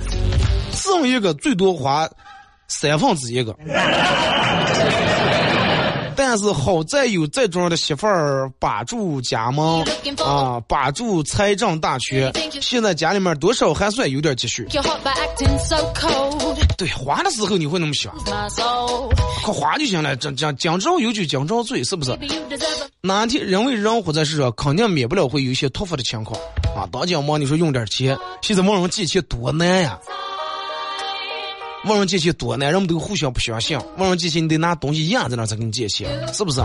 [0.83, 2.09] 挣一个最多花
[2.69, 3.55] 三分之一个。
[6.19, 9.85] 但是好在有这种的媳妇儿把住家门
[10.27, 12.33] 啊，把住财政大权。
[12.61, 14.67] 现在家里面多少还算有点积蓄。
[16.77, 18.13] 对，花的时候你会那么想，
[19.45, 20.17] 快花就行了。
[20.17, 22.19] 讲讲讲招有酒讲招醉，是不是？
[23.01, 26.37] 哪天人为人活在世上，肯定免不了会有一些突发的情况
[26.77, 26.83] 啊。
[26.91, 29.97] 当今嘛，你说用点钱，现在问人借钱多难呀。
[31.89, 33.79] 问人借钱多难，人们都互相不相信。
[33.97, 36.61] 问人借钱，你得拿东西压在那才给你借钱，是不是？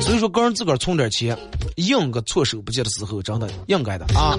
[0.00, 1.38] 所以说，个人自个儿存点钱，
[1.76, 4.36] 应个措手不及的时候，真的应该的啊。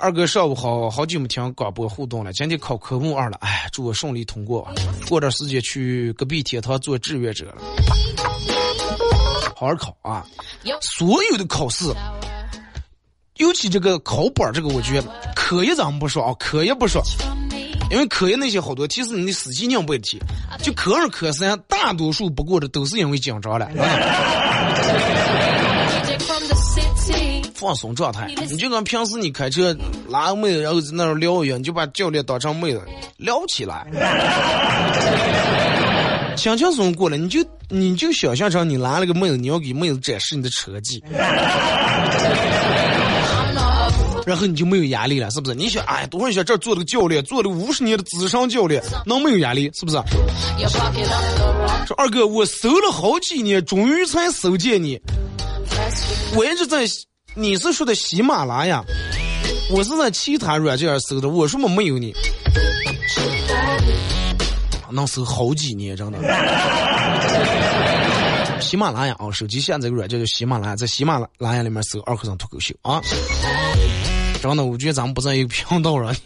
[0.00, 4.66] 二哥上午好好久没听广播互动了，今天考科目二了，哎，祝我顺利通过。
[5.08, 7.56] 过段时间去隔壁天堂做志愿者了，
[9.54, 10.26] 好好考啊！
[10.80, 11.92] 所有的考试。
[13.36, 15.08] 尤其这个考本儿，这个我觉得
[15.46, 17.00] 科一咱们不说啊，科一不说，
[17.88, 20.20] 因为科一那些好多题是你死记硬背的题，
[20.60, 23.70] 就科二、科三，大多数不过的都是因为紧张了。
[27.54, 29.72] 放松状态，你就跟平时你开车
[30.08, 32.82] 拉个妹子，然后在那儿聊一样，你就把教练当成妹子
[33.16, 33.86] 聊起来，
[36.36, 37.38] 轻轻松过了，你就
[37.68, 41.00] 你就想象成你拉了个妹子，你要给妹子展示你的车技。
[44.26, 45.54] 然后你就没有压力了，是不是？
[45.54, 49.70] 你想，哎，多少想这做了个教练，做了五十年的资深教练，能没有压力？
[49.72, 49.96] 是不是？
[51.86, 55.00] 说二哥，我搜了好几年，终于才搜见你。
[56.34, 56.84] 我一直在，
[57.34, 58.82] 你是说的喜马拉雅，
[59.70, 62.12] 我是在其他软件搜的，我说么没有你？
[64.90, 66.18] 能搜好几年，真的。
[68.60, 73.00] 喜马拉雅啊，手机下载个软件叫喜马拉雅，在喜马拉雅里面搜“二和尚脱口秀”啊。
[74.46, 76.14] 真的，我觉得咱们不在一个频道上。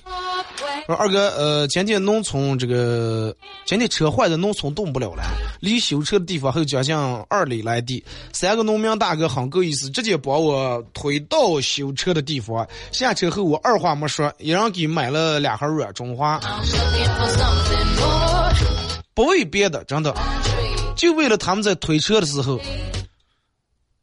[0.87, 3.33] 说二哥，呃，今天农村这个
[3.65, 5.23] 今天车坏在农村动不了了，
[5.61, 6.97] 离修车的地方还有将近
[7.29, 8.05] 二里来地。
[8.33, 12.67] 三个农民大哥很够意思，直接把我推到修车的地方。
[12.91, 16.41] 下车后，我二话没说，一人给买了两盒软中华。
[19.15, 20.13] 不为别的，真的，
[20.97, 22.61] 就为了他们在推车的时候，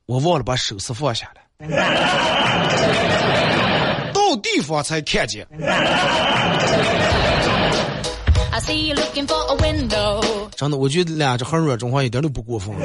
[0.05, 1.67] 我忘了把手势放下来，到
[4.55, 5.45] 地方才看见。
[10.55, 12.73] 真的，我觉得俩这很软中华一点都不过分。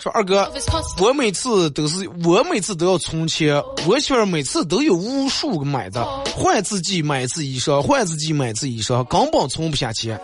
[0.00, 0.50] 说二哥，
[0.98, 6.04] 我每次都是我每次都要充钱，我媳妇每次都有无数个买的，
[6.34, 10.18] 换自己买一次衣裳，换自己买一次衣裳，根本存不下钱。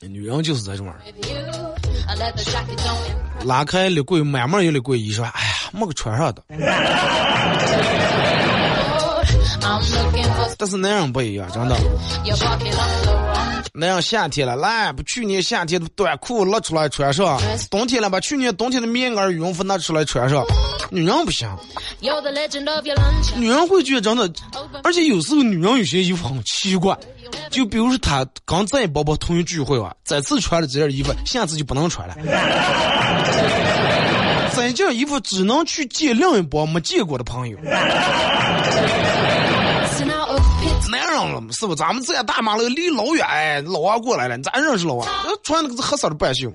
[0.00, 0.98] 女人就是这种玩意
[2.08, 6.42] 儿，拉开了柜，慢慢有的柜衣裳，哎呀，没个穿上的。
[10.58, 11.76] 但是那样不一样，真的。
[13.74, 17.38] 那样夏天了，来把去年夏天的短裤拿出来穿上；
[17.70, 20.44] 冬天了，把去年冬天的棉袄羽绒服拿出来穿上。
[20.90, 21.48] 女人不行，
[23.34, 24.30] 女人会觉得真的，
[24.84, 26.94] 而且有时候女人有些衣服很奇怪，
[27.48, 32.14] 就比如说她刚在宝宝同学聚会啊，再次穿了这件衣服，下次就不能穿了。
[34.54, 37.56] 这件衣服只能去见另一波没见过的朋友。
[41.52, 41.74] 是不？
[41.74, 45.08] 咱们这样大马路离老远，哎，老王过来了，你咋认识老王？
[45.42, 46.50] 穿那个是黑色的半袖。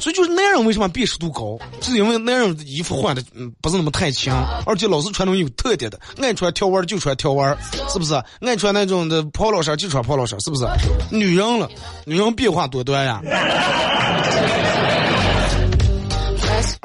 [0.00, 1.58] 所以就是男人为什么辨识度高？
[1.80, 7.56] 是因为男人衣服换的嗯不是那么太强，而且老是穿那种有特点的，爱穿条纹就穿条纹，
[7.88, 8.14] 是不是？
[8.40, 10.66] 爱穿那种的 polo 衫就穿 polo 衫，是不是？
[11.10, 11.68] 女人了，
[12.04, 13.20] 女人变化多端呀。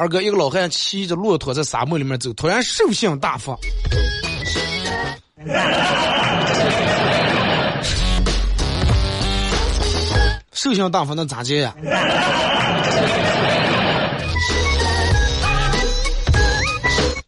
[0.02, 3.56] 二哥，一个老汉骑着骆驼在沙漠里面走，突然兽性大发。
[10.54, 11.76] 兽性大发，那咋接呀？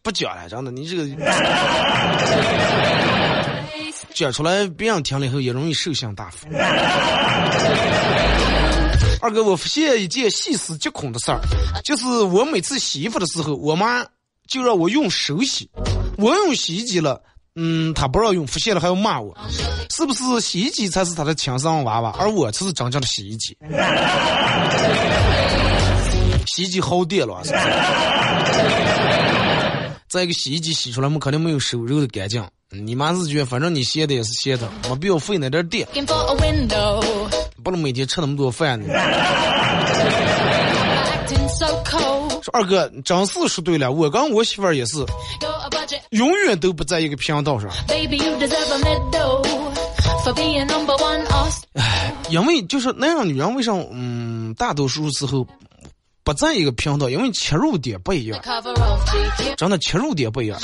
[0.02, 1.06] 不讲了，真的，你这个
[4.12, 6.48] 讲出来，别人听了以后也容易兽性大发。
[9.24, 11.40] 二哥，我发现一件细思极恐的事儿，
[11.82, 14.04] 就是我每次洗衣服的时候，我妈
[14.46, 15.66] 就让我用手洗，
[16.18, 17.22] 我用洗衣机了，
[17.54, 19.34] 嗯，她不让用，发现了还要骂我，
[19.96, 23.56] 是不是洗衣机才是她的亲生娃娃，而我才是真正的洗衣机？
[26.54, 27.64] 洗衣机耗电了，是不是？
[30.10, 32.46] 再一个，洗衣机洗出来，我们肯定没有手揉的干净。
[32.68, 35.88] 你妈是觉得，反正你歇的也是歇的，没必要费那点电。
[37.64, 38.86] 不能每天吃那么多饭呢。
[42.42, 45.04] 说二哥，张四说对了，我跟我媳妇儿也是，
[46.10, 47.70] 永远都不在一个频道上。
[51.74, 55.46] 唉，因为就是那样，女人为什么嗯，大多数时候
[56.22, 58.38] 不在一个频道，因为切入点不一样。
[59.56, 60.58] 真的切入点不一样。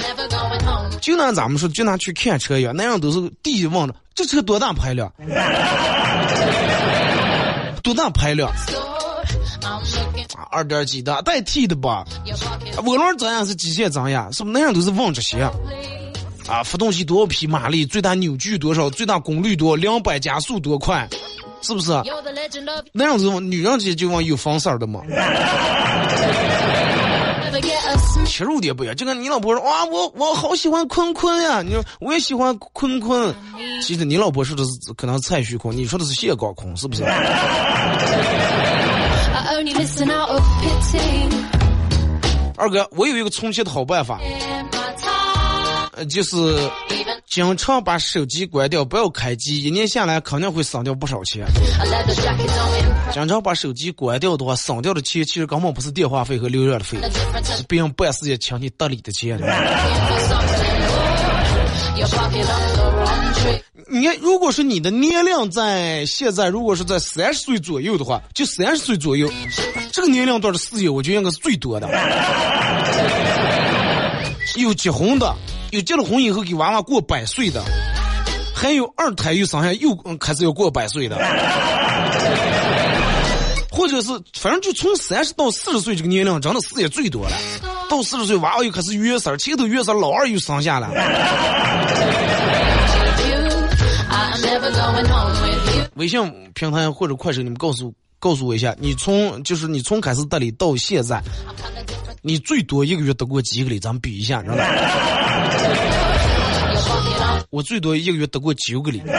[1.01, 5.11] 就拿咱们说，就拿去看车一样，那样都是第一问着这车多大排量。
[7.83, 8.51] 多大排量？
[10.51, 12.05] 二点几的代替的吧？
[12.79, 15.43] 涡轮增压是机械增压，是不是那样都是问这些？
[16.49, 17.87] 啊，发动机多少匹马力？
[17.87, 18.91] 最大扭矩多少？
[18.91, 19.77] 最大功率多？
[19.77, 21.09] 两百加速多快？
[21.63, 21.93] 是不是？
[22.93, 25.01] 那样子女人节就往有方色的嘛？
[28.41, 33.35] 切入点不一样，就跟你老婆说哇，我我好喜欢坤坤呀，你说我也喜欢坤坤。
[33.83, 37.05] 其实你老婆说的是可能蔡徐坤，你说的是谢高空，是不是？
[42.57, 44.19] 二哥，我有一个充气的好办法，
[45.93, 46.37] 呃，就是
[47.31, 51.47] 经常把手机关掉，不要开机，一年下来肯定会省掉不少钱。
[53.13, 56.99] 经常把手机关掉的话，省掉的钱其实根本不是电话费和流量的费，
[57.45, 59.39] 是别人办事也请你得理的钱。
[63.89, 69.31] 你，如果说你的年龄在现在，如果是在三十岁左右的话，就三十岁左右，
[69.93, 71.89] 这个年龄段的事业，我觉得应该是最多的。
[74.57, 75.33] 有结婚的，
[75.71, 77.63] 有结了婚以后给娃娃过百岁的，
[78.55, 81.17] 还有二胎又生下又开始要过百岁的。
[83.71, 87.31] 或者是反正就从三十到四十岁这个年龄，真的事也最多了。
[87.89, 90.91] 到四十岁，娃娃又开始月事儿，前头月事儿，老二又生下了。
[95.95, 101.23] 微信平台或者快手，你们告诉告诉我一下，你从就是你从开始代理到现在，
[102.23, 103.79] 你最多一个月得过几个礼？
[103.79, 104.65] 咱们比一下，知道吧？
[107.51, 109.03] 我最多一个月得过九个礼。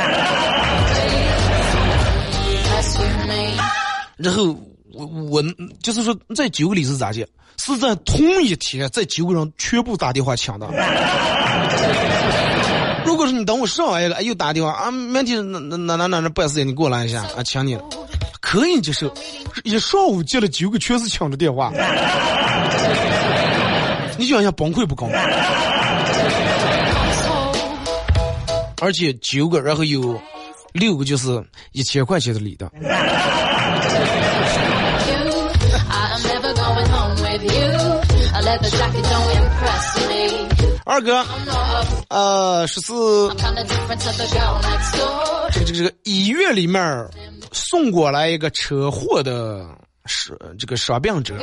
[4.17, 4.55] 然后
[4.93, 5.43] 我我
[5.81, 7.27] 就是说，这九个礼是咋的？
[7.57, 10.67] 是在同一天，这九个人全部打电话抢的。
[13.05, 17.83] 如果是你等我上完一个，哎，又打电话啊，明天哪哪哪哪办事你过来一下啊，抢你了，
[18.51, 19.09] 可以接受。
[19.63, 21.71] 一上午接了九个，全是抢的电话，
[24.19, 25.15] 你想想崩溃不崩溃？
[28.81, 30.19] 而且九个，然后有
[30.73, 31.41] 六个就是
[31.71, 32.69] 一千块钱的礼的。
[40.91, 41.25] 二哥，
[42.09, 43.63] 呃，十四，这个
[45.53, 47.09] 这个这个医院里面
[47.53, 49.65] 送过来一个车祸的
[50.05, 51.33] 伤这个伤病者，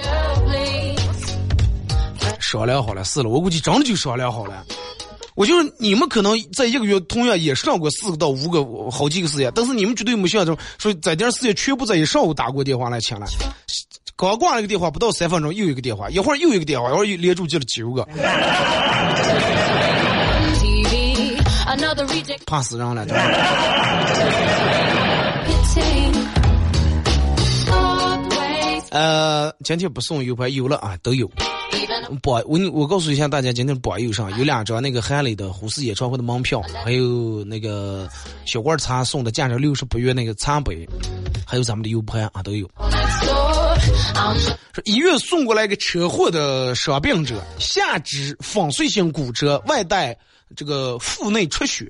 [2.39, 4.63] 商量好了，是了，我估计真的就商量好了。
[5.35, 13.27] 我就是你们可能在一个月同样也上过四个到五个好几个事业，但是你们绝对没想到说在点事业全部在一上午打过电话来抢了。
[14.19, 18.05] 刚挂了一个电话，不到三分钟又一个电话，一会儿又一个电话，一会儿连住接了九个，
[22.45, 23.07] 怕死人了。
[28.91, 31.31] 呃，今天不送 U 盘，有了啊，都有。
[32.21, 38.09] 榜我我告诉一下大家，今天榜友上有两张那个韩磊的胡适演唱会的门票，还有那个
[38.45, 40.89] 小罐茶送的价值六十八元那个茶杯，
[41.47, 42.69] 还有咱们的 U 盘啊，都有。
[44.73, 50.17] 说医院送过来一个车祸的伤病者，下肢粉碎性骨折，外带
[50.57, 51.87] 这个腹内出血。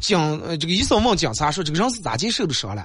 [0.00, 2.84] 警呃，这个医生问警察说：“这个人是咋接受的伤了？”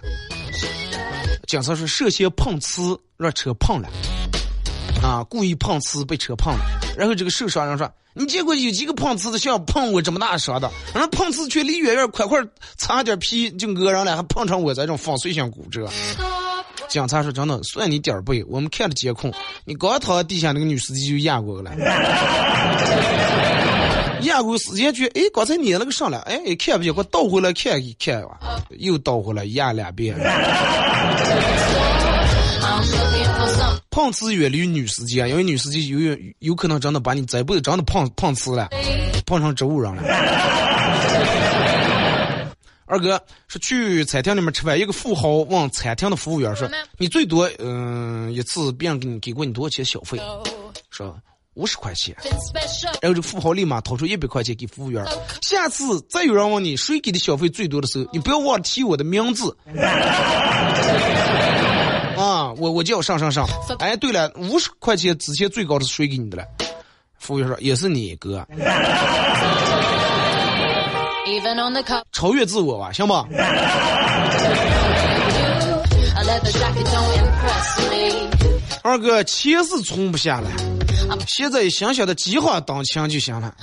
[1.48, 3.88] 警察说：“涉嫌碰瓷，让车碰了。
[5.04, 6.60] 啊，故意碰瓷被车碰了。
[6.98, 10.72] 然后这个受伤人说：‘你见过有几个碰瓷的像碰我这么大伤的？
[10.96, 12.40] 人碰瓷却离远远快快
[12.76, 15.88] 擦点皮就讹人了，还碰成我这种粉碎性骨折。’”
[16.90, 18.44] 警察说：“真的，算你点儿背。
[18.50, 19.34] 我们看了监控，
[19.64, 21.72] 你刚躺在地下，那个女司机就压过了。
[24.24, 28.38] 压过时间去，哎，刚才你那个上来，哎，看不见，我倒回来看一看吧，
[28.78, 30.16] 又倒回来压两遍。
[33.90, 38.70] 碰瓷远离女司机啊，因为女司机有有有可能真的把你这辈子真的碰碰瓷了，
[39.26, 40.04] 碰成植物人了。”
[42.92, 46.70] 二哥是去餐厅里面吃饭，一个富豪问餐厅的服务员说
[47.00, 50.20] ：“你最多嗯一次别人给你给过你多少钱小费？”
[50.92, 51.18] 说
[51.54, 52.14] 五十块钱。
[53.02, 55.06] 然后这富豪立马掏出一百块钱给服务员
[55.42, 59.56] ：“下次再有人问你谁给的小费最多的时候，你不要忘了提我的名字。
[62.20, 63.48] ”啊，我我叫上上上。
[63.80, 66.44] 哎，对了，五十块钱之前最高的是谁给你的了？
[67.18, 68.46] 服务员说：“也是你哥。”
[72.12, 73.26] 超越自我吧，行吧？
[78.84, 80.50] 二哥钱是存不下来，
[81.28, 83.54] 现在想想的计划当前就行了。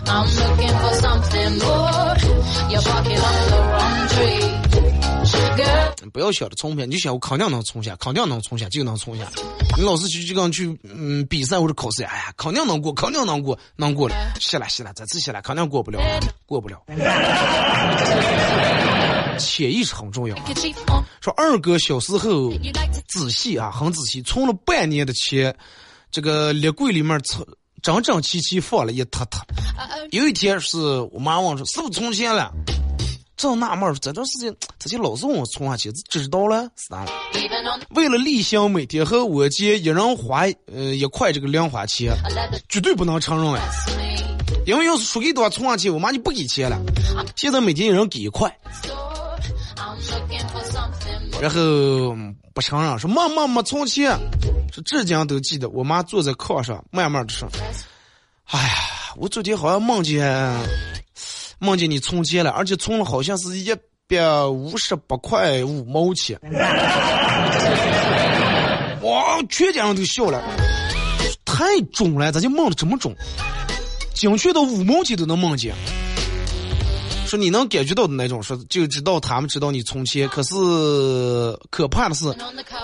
[6.12, 9.28] 不要想着存钱，你就想我肯定能冲下，肯定能冲下，就能冲下。
[9.76, 14.14] 你老是去就刚去嗯比赛或者考试，哎呀，肯定能过，肯定能过，能过了。
[14.40, 16.00] 谢了谢了，这次谢了，肯定过不了，
[16.46, 16.80] 过不了。
[19.38, 20.34] 钱意识很重要。
[21.20, 22.50] 说二哥小时候
[23.06, 25.54] 仔细啊，很仔细，存了半年的钱，
[26.10, 27.20] 这个立柜里面
[27.82, 29.44] 整整齐齐放了一沓沓。
[30.10, 30.78] 有一天是
[31.12, 32.52] 我妈问说，是不是存钱了？
[33.38, 37.10] 正纳闷儿，这段时间这些老是问我存下钱，知道了是哪了？
[37.90, 42.12] 为了例行每天和我姐一人花呃一块这个零花钱，
[42.68, 43.60] 绝对不能承认哎！
[44.66, 46.76] 因为要是说给多少存下钱，我妈就不给钱了。
[47.36, 48.52] 现在每天一人给一块，
[51.40, 52.16] 然后
[52.52, 54.18] 不承认说妈妈没充钱，
[54.72, 55.68] 说至今都记得。
[55.68, 57.48] 我妈坐在炕上慢慢的说
[58.50, 58.74] ：“哎呀，
[59.16, 60.26] 我昨天好像梦见。”
[61.58, 63.74] 梦见你充钱了，而且充了好像是一
[64.06, 66.38] 百五十八块五毛钱。
[69.02, 70.42] 哇，全家人都笑了，
[71.44, 73.14] 太准了，咋就梦的这么准？
[74.14, 75.72] 精确到五毛钱都能梦见。
[77.26, 80.54] 说你能感觉到的那种，说就知道他们知道你充钱，可是
[81.70, 82.24] 可怕的是，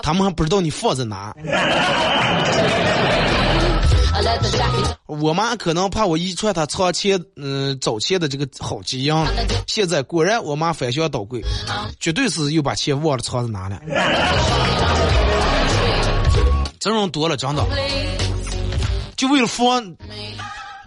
[0.03, 1.35] 他们还不知道你放在哪。
[5.07, 9.13] 我妈可能怕我遗传她藏钱，嗯，找钱的这个好基因。
[9.67, 11.41] 现在果然，我妈翻箱倒柜，
[11.99, 13.79] 绝对是又把钱忘了藏在哪了。
[16.79, 17.65] 这种多了，真的，
[19.15, 19.95] 就为了防。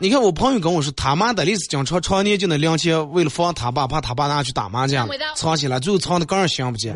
[0.01, 6.95] 你看我朋友跟我说，他妈的，历史经常常年就那两钱，为了防他爸，怕他爸拿去打麻将，藏起来，最后藏的更是心不见。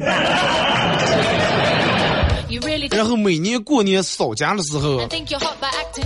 [2.90, 4.98] 然后每年过年扫家的时候，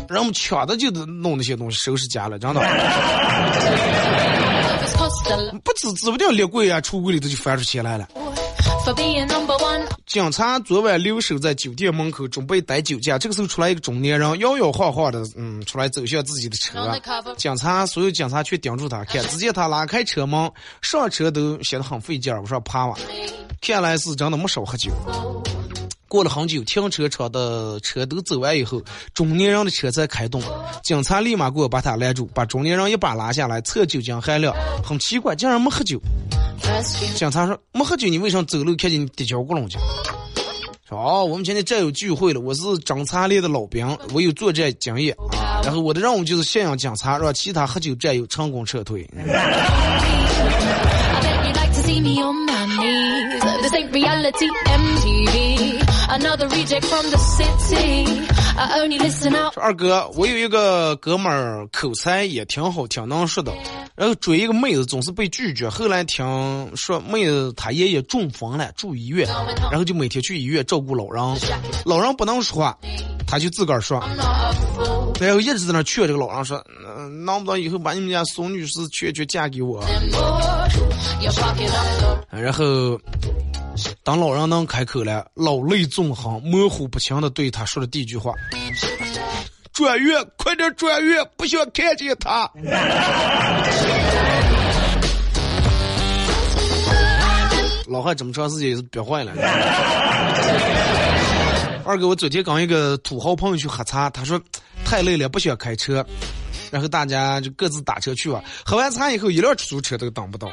[0.09, 2.61] 人们抢的就得弄那些东西收拾家了，真的。
[5.65, 8.09] 不止指不定立柜啊、橱柜里头就翻出钱来了。
[10.07, 13.19] 警察昨晚留守在酒店门口，准备逮酒驾。
[13.19, 16.89] 这个时候出来一个中年人，摇摇晃晃的，嗯，出来走向自己的车。
[17.37, 20.51] 警察所有警察却盯住他看，只见他拉开车门，
[20.83, 22.41] 上车都显得很费劲儿。
[22.41, 22.95] 我说怕吧，
[23.61, 24.93] 看来是真的没少喝酒。
[26.09, 28.81] 过了很久，停车场的车都走完以后，
[29.13, 30.41] 中年人的车才开动。
[30.85, 34.55] 警察立马过把他拦住，把中年人一把拉下来，测酒精含量，
[34.85, 36.01] 很奇怪，竟然没喝酒。
[37.15, 39.79] 警察说：“没喝酒，你为什么走路看见你跌脚咕隆去？”
[40.89, 45.61] 说：“哦，我们今天战友聚会了，我是侦察连的老兵，我有作战经验啊。
[45.65, 49.09] 然后我的任务就是信仰警察，让其他喝酒战友成功撤退。”
[59.51, 63.53] 说二哥，我有一个哥们儿口才也挺好，挺能说的。
[63.97, 69.29] 然后追一个妹子总是被拒绝，后来听说妹子她爷爷中风了，住医院，
[69.71, 71.23] 然后就每天去医院照顾老人。
[71.85, 72.79] 老人不能说话，
[73.27, 74.01] 他就自个儿说，
[75.21, 76.63] 然后一直在那劝这个老人说
[77.25, 79.83] ：“能不能以后把你们家孙女士劝劝嫁给我？”
[82.31, 82.99] 然后。
[84.03, 88.33] 当老人能开口了，老泪纵横，模糊不清的对他说了第一句话
[89.73, 92.51] ：“转院，快点转院，不想看见他。
[97.89, 99.33] ”老汉这么长时间也是憋坏了。
[101.85, 104.41] 二哥，我昨天跟一个土豪朋友去喝茶，他说
[104.85, 106.05] 太累了，不想开车，
[106.71, 108.43] 然后大家就各自打车去吧。
[108.65, 110.49] 喝完茶以后，一辆出租车都等不到。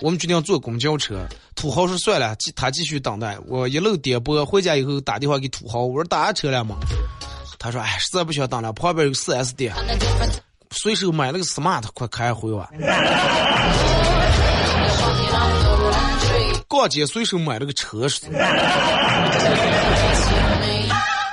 [0.00, 1.26] 我们决定坐公交车。
[1.54, 3.36] 土豪说算了，他继续等待。
[3.46, 6.76] 我一路颠簸回家以后，打电话给土豪，我说打车了吗？
[7.58, 9.72] 他说哎，实在不想等了，旁边有四 S 店，
[10.70, 12.68] 随手买了个 smart，快开回吧。
[16.68, 18.06] 逛街随手买了个车。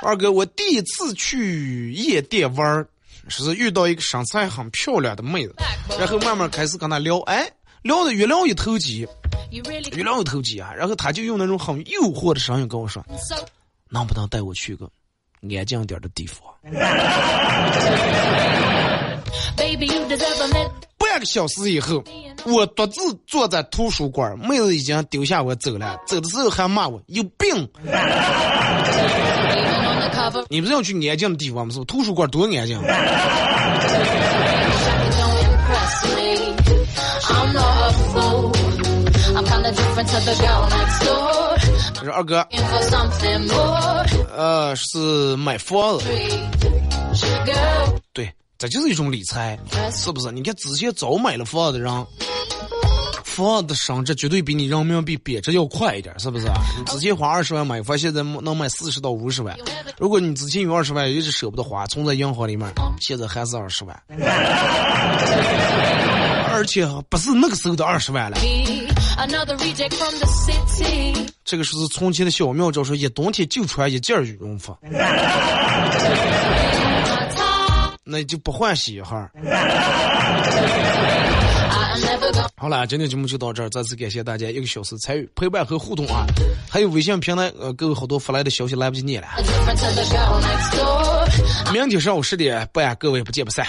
[0.02, 2.86] 二哥，我第一次去夜店玩，
[3.28, 5.54] 是遇到一个身材很漂亮的妹子，
[5.98, 7.50] 然后慢慢开始跟她聊，哎。
[7.82, 9.04] 聊的越聊越投机，
[9.50, 9.60] 越
[10.04, 10.72] 聊越投机啊！
[10.72, 13.04] 然后他就用那种很诱惑的声音跟我说
[13.90, 14.88] ：“能不能带我去个
[15.42, 16.40] 安静点的地方？”
[21.12, 22.02] 半个小时以后，
[22.46, 27.68] 我独自坐在图书馆，妹子已经丢下我走了，走的时候还骂我有病。
[30.48, 31.72] 你不是要去安静的地方吗？
[31.74, 31.84] 是不？
[31.84, 32.80] 图书馆多安静。
[32.80, 32.84] 我
[42.02, 42.42] 说二哥，
[44.34, 46.06] 呃，是买房子，
[48.62, 49.58] 这就是一种理财，
[49.92, 50.30] 是不是？
[50.30, 51.92] 你看之前早买了房子的人，
[53.24, 56.46] 房子的升值绝对比你人民币贬值要快一点，是不是？
[56.78, 59.58] 你之前花二十万买房，现在能卖四十到五十万。
[59.98, 64.00] 如果你之前有二十万，一直舍不得花，存在银行里面，现在还是二十万。
[66.54, 68.38] 而且不是那个时候的二十万了。
[71.44, 74.78] 这个是从前的小妙招，说一冬天就穿一件羽绒服，
[78.04, 79.30] 那就不欢喜哈。
[82.56, 86.24] 好了，今天节目就到这儿，再次感谢大家一个小时参与、陪伴和互动啊！
[86.70, 89.28] 还有微信平台呃，各位好多发来的消息来不及念了。
[91.72, 93.66] 明天上午十点，半各位，不见不散。